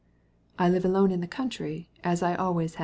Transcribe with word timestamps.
"I 0.57 0.67
live 0.67 0.83
alone 0.83 1.11
in 1.11 1.21
the 1.21 1.27
country, 1.27 1.87
as 2.03 2.23
I 2.23 2.31
used 2.59 2.73
to. 2.73 2.79